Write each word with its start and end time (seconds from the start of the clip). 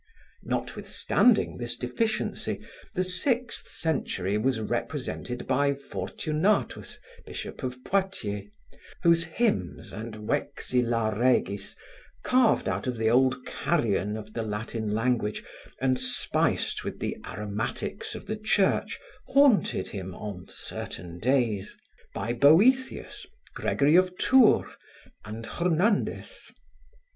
Notwithstanding 0.41 1.57
this 1.57 1.77
deficiency, 1.77 2.59
the 2.95 3.03
sixth 3.03 3.67
century 3.67 4.35
was 4.35 4.59
represented 4.59 5.45
by 5.45 5.75
Fortunatus, 5.75 6.97
bishop 7.23 7.61
of 7.61 7.83
Poitiers, 7.83 8.49
whose 9.03 9.25
hymns 9.25 9.93
and 9.93 10.15
Vexila 10.27 11.13
regis, 11.15 11.75
carved 12.23 12.67
out 12.67 12.87
of 12.87 12.97
the 12.97 13.11
old 13.11 13.45
carrion 13.45 14.17
of 14.17 14.33
the 14.33 14.41
Latin 14.41 14.91
language 14.91 15.43
and 15.79 15.99
spiced 15.99 16.83
with 16.83 16.97
the 16.99 17.15
aromatics 17.23 18.15
of 18.15 18.25
the 18.25 18.37
Church, 18.37 18.99
haunted 19.27 19.89
him 19.89 20.15
on 20.15 20.47
certain 20.49 21.19
days; 21.19 21.77
by 22.15 22.33
Boethius, 22.33 23.27
Gregory 23.53 23.95
of 23.97 24.17
Tours, 24.17 24.71
and 25.25 25.45
Jornandez. 25.45 26.51